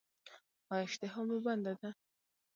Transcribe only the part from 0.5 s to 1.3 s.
ایا اشتها